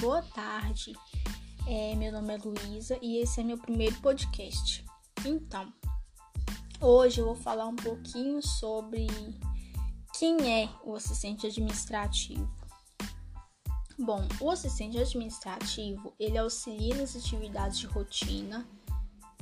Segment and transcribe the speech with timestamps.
[0.00, 0.92] boa tarde.
[1.66, 4.84] É, meu nome é Luísa e esse é meu primeiro podcast.
[5.24, 5.72] Então,
[6.80, 9.08] hoje eu vou falar um pouquinho sobre
[10.16, 12.48] quem é o assistente administrativo.
[13.98, 18.68] Bom, o assistente administrativo, ele auxilia nas atividades de rotina,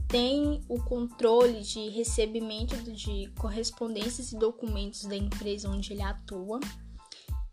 [0.09, 6.61] tem o controle de recebimento de correspondências e documentos da empresa onde ele atua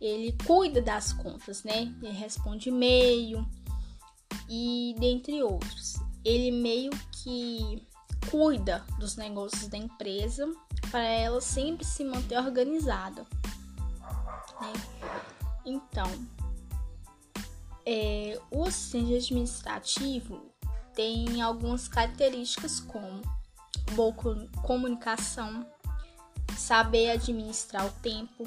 [0.06, 1.96] ele cuida das contas, né?
[2.02, 3.48] Ele responde e-mail
[4.50, 5.96] e dentre outros.
[6.26, 7.88] Ele meio que
[8.30, 10.46] cuida dos negócios da empresa
[10.92, 13.26] para ela sempre se manter organizada.
[14.60, 14.74] Né?
[15.66, 16.12] Então,
[17.86, 20.52] é, o assistente administrativo
[20.94, 23.22] tem algumas características como
[23.94, 24.14] boa
[24.64, 25.66] comunicação,
[26.58, 28.44] saber administrar o tempo,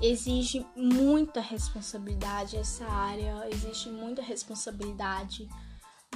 [0.00, 5.48] exige muita responsabilidade essa área, existe muita responsabilidade,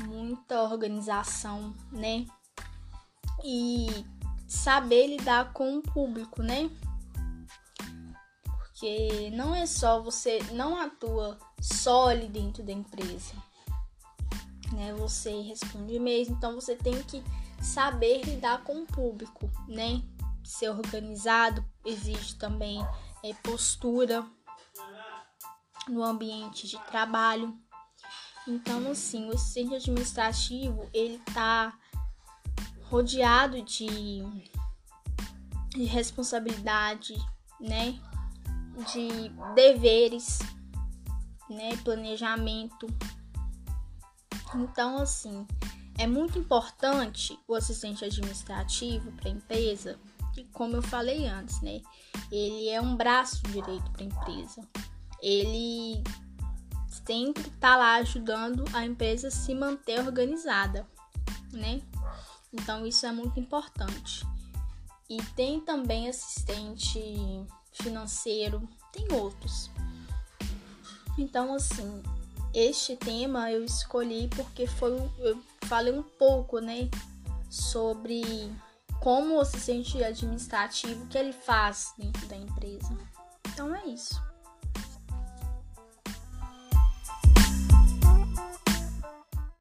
[0.07, 2.27] muita organização, né?
[3.45, 4.05] E
[4.47, 6.71] saber lidar com o público, né?
[8.43, 13.35] Porque não é só você não atua só ali dentro da empresa,
[14.73, 14.93] né?
[14.95, 17.23] Você responde e-mails, então você tem que
[17.61, 20.03] saber lidar com o público, né?
[20.45, 22.81] Ser organizado exige também
[23.25, 24.27] é, postura
[25.89, 27.57] no ambiente de trabalho.
[28.47, 31.77] Então, assim, o assistente administrativo ele tá
[32.85, 34.23] rodeado de,
[35.71, 37.15] de responsabilidade,
[37.61, 37.99] né?
[38.93, 40.39] De deveres,
[41.51, 41.77] né?
[41.85, 42.87] Planejamento.
[44.55, 45.47] Então, assim,
[45.99, 49.99] é muito importante o assistente administrativo para a empresa
[50.45, 51.81] que, como eu falei antes, né?
[52.31, 54.69] Ele é um braço direito para a empresa.
[55.21, 56.03] Ele
[57.07, 60.87] sempre está lá ajudando a empresa a se manter organizada,
[61.53, 61.81] né?
[62.53, 64.25] Então isso é muito importante.
[65.09, 67.01] E tem também assistente
[67.73, 69.71] financeiro, tem outros.
[71.17, 72.03] Então assim,
[72.55, 76.89] este tema eu escolhi porque foi eu falei um pouco, né,
[77.51, 78.53] sobre
[79.01, 82.97] como o assistente administrativo que ele faz dentro da empresa.
[83.49, 84.21] Então é isso.